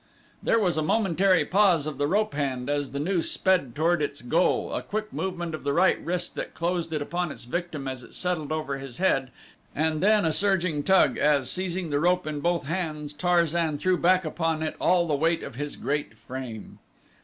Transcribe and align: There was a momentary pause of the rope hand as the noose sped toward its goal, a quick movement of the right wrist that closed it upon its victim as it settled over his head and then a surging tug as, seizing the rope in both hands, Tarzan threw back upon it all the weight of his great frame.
There 0.41 0.57
was 0.57 0.77
a 0.77 0.81
momentary 0.81 1.45
pause 1.45 1.85
of 1.85 1.99
the 1.99 2.07
rope 2.07 2.33
hand 2.33 2.71
as 2.71 2.89
the 2.89 2.99
noose 2.99 3.29
sped 3.31 3.75
toward 3.75 4.01
its 4.01 4.23
goal, 4.23 4.73
a 4.73 4.81
quick 4.81 5.13
movement 5.13 5.53
of 5.53 5.63
the 5.63 5.73
right 5.73 6.03
wrist 6.03 6.33
that 6.33 6.55
closed 6.55 6.91
it 6.91 7.03
upon 7.03 7.31
its 7.31 7.43
victim 7.43 7.87
as 7.87 8.01
it 8.01 8.15
settled 8.15 8.51
over 8.51 8.79
his 8.79 8.97
head 8.97 9.29
and 9.75 10.01
then 10.01 10.25
a 10.25 10.33
surging 10.33 10.81
tug 10.81 11.19
as, 11.19 11.51
seizing 11.51 11.91
the 11.91 11.99
rope 11.99 12.25
in 12.25 12.39
both 12.39 12.63
hands, 12.65 13.13
Tarzan 13.13 13.77
threw 13.77 13.95
back 13.95 14.25
upon 14.25 14.63
it 14.63 14.75
all 14.81 15.05
the 15.07 15.13
weight 15.13 15.43
of 15.43 15.53
his 15.53 15.75
great 15.75 16.17
frame. 16.17 16.79